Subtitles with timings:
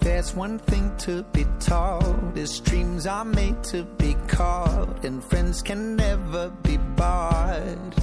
[0.00, 5.62] there's one thing to be taught is dreams are made to be caught, and friends
[5.62, 7.94] can never be bought.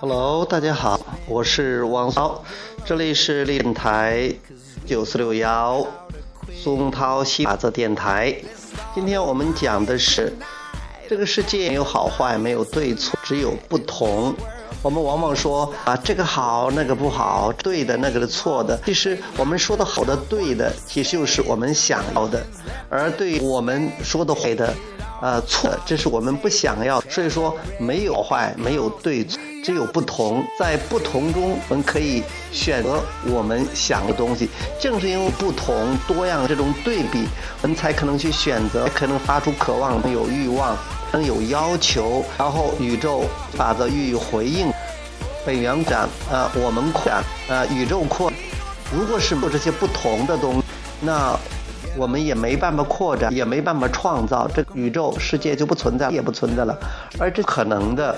[0.00, 2.44] Hello，大家好，我是王涛，
[2.84, 4.32] 这里是电台
[4.86, 5.84] 九四六幺
[6.54, 8.34] 松涛西法则电台。
[8.94, 10.32] 今天我们讲的是，
[11.08, 14.34] 这个世界没有好坏，没有对错，只有不同。
[14.80, 18.78] 我们往往说啊，这个好，那个不好，对的，那个是错的。
[18.84, 22.38] 其实我们说的好的、对的，其实就是我们想要的；
[22.88, 24.72] 而对我们说的坏的，
[25.20, 27.00] 呃，错，这是我们不想要。
[27.10, 29.24] 所以说，没有坏，没有对，
[29.64, 30.44] 只有不同。
[30.56, 32.22] 在不同中，我们可以
[32.52, 34.48] 选择我们想的东西。
[34.80, 37.26] 正是因为不同、多样这种对比，
[37.62, 40.76] 我们才可能去选择，可能发出渴望，有欲望。
[41.12, 44.70] 能有要求，然后宇宙法则予以回应。
[45.46, 48.30] 本源展，呃，我们扩展，呃，宇宙扩。
[48.92, 50.62] 如果是做这些不同的东，
[51.00, 51.38] 那
[51.96, 56.76] 我们也没办法扩展，也没办法创造这宇宙世界就不存在，也不存在了。
[57.18, 58.14] 而这可能的。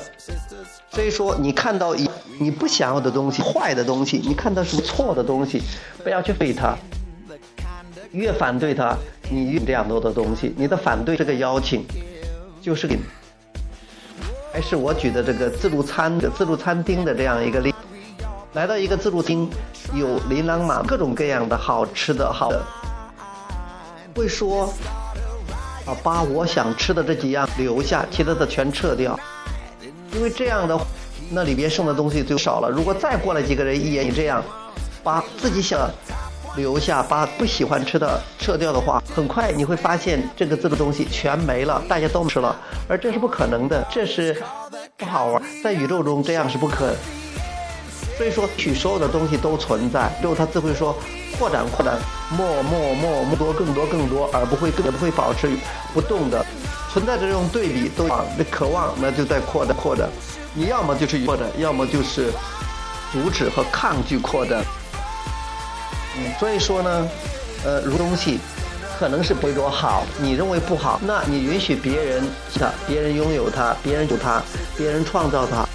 [0.90, 5.62] 所以说，你看到一你不想要的东西，坏的东西，你看到是错的东西，
[6.02, 6.76] 不要去废它。
[8.10, 8.96] 越反对它，
[9.30, 11.84] 你越这样多的东西，你的反对这个邀请。
[12.60, 12.98] 就是给，
[14.52, 17.74] 还是我举的这个自助餐的自助餐厅的这样一个例，
[18.52, 19.48] 来到一个自助厅，
[19.94, 22.62] 有琳琅满各种各样的好吃的好的，
[24.14, 24.72] 会说，
[25.86, 29.18] 啊，把我想吃的这几样留下，其他的全撤掉，
[30.12, 30.78] 因为这样的，
[31.30, 32.68] 那里边剩的东西就少了。
[32.68, 34.44] 如果再过来几个人一眼，你这样，
[35.02, 35.90] 把自己想。
[36.56, 42.54] 留下把不喜欢吃的撤掉的话，很快你会发现这个字的东西全没了，大家都吃了，
[42.88, 44.36] 而这是不可能的，这是
[44.96, 46.94] 不好玩，在宇宙中这样是不可。
[48.18, 50.94] 所以说，取所有的东西都存在，最后它自会说
[51.38, 51.96] 扩展扩展
[52.36, 55.48] ，more more more 更多更多更多，而不会也不会保持
[55.94, 56.44] 不动的，
[56.92, 58.06] 存在着这种对比，都
[58.36, 60.06] 那渴望那就在扩展扩展，
[60.52, 62.30] 你要么就是扩展，要么就是
[63.10, 64.62] 阻止和抗拒扩展。
[66.38, 67.08] 所以说呢，
[67.64, 68.38] 呃，如东西
[68.98, 72.22] 可能是别说好，你认为不好，那你允许别人
[72.54, 74.42] 它，别人拥有它，别人有它，
[74.76, 75.66] 别人创造它，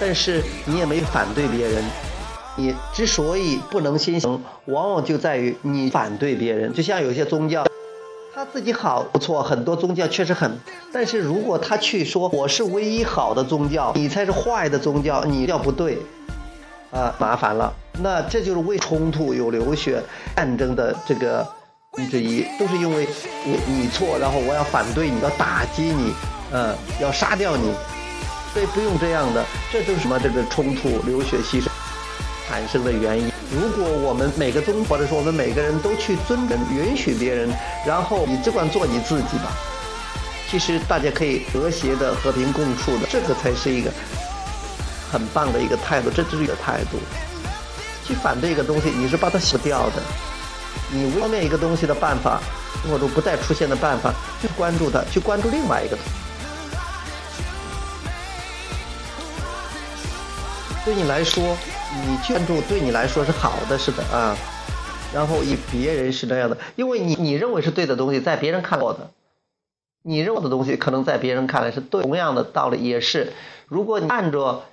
[0.00, 1.82] 但是你也没反对别人。
[2.56, 6.72] 你之所以不能心行，往往就在于你反对别人。
[6.72, 7.64] 就像有些宗教，
[8.34, 10.58] 他自己好不错，很多宗教确实很，
[10.92, 15.98] 但是如果他去说我是唯一好的宗教，你才是坏的宗教，你要不对。
[16.94, 20.00] 啊，麻烦了，那这就是为冲突有流血、
[20.36, 21.44] 战争的这个
[22.08, 23.04] 之一，都是因为
[23.44, 26.14] 你你错，然后我要反对你，要打击你，
[26.52, 27.72] 嗯，要杀掉你，
[28.52, 31.66] 所以不用这样的，这都是什么这个冲突、流血、牺牲
[32.46, 33.32] 产生的原因。
[33.50, 37.50] 如果我们每个宗或者说我们每个人都去尊重、允许别人，
[37.84, 39.50] 然后你只管做你自己吧，
[40.48, 43.90] 其实大家可以和谐的、和平共处的，这个才是一个。
[45.14, 46.98] 很棒的一个态度，这就是一个态度。
[48.04, 50.02] 去反对一个东西，你是把它洗掉的。
[50.92, 52.40] 你消灭一个东西的办法，
[52.90, 55.96] 或者不再出现的办法，去关注它，去关注另外一个。
[60.84, 61.56] 对你来说，
[62.04, 64.36] 你关注对你来说是好的，是的啊。
[65.14, 69.12] 然后以别人是那样的，因为你你认为是对的东西，在别人看来的，
[70.02, 72.02] 你认为的东西，可能在别人看来是对。
[72.02, 73.32] 同样的道理也是，
[73.66, 74.64] 如果你按着。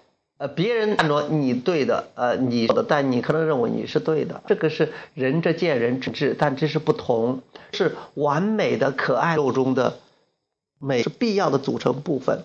[0.41, 7.41] 呃，别人按照你对的，呃，你的，但你可能认为你是对的，这个是仁者见仁之智，但这是不同，
[7.73, 9.99] 是完美的可爱肉中的
[10.79, 12.43] 美，是必要的组成部分。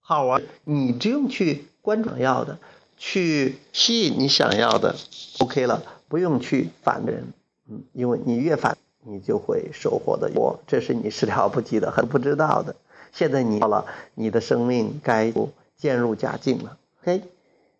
[0.00, 2.58] 好玩，你只用去关注要的，
[2.98, 4.96] 去吸引你想要的
[5.38, 7.32] ，OK 了，不用去反人，
[7.70, 12.74] 嗯，因为你越反，你就会收获的多，这是你始料不及的，很不知道的。
[13.12, 13.86] 现在你到了，
[14.16, 15.32] 你的生命该。
[15.82, 17.20] 渐入佳境了嘿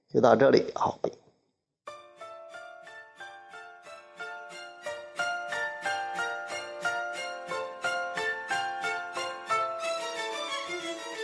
[0.09, 0.99] 就到这里，好。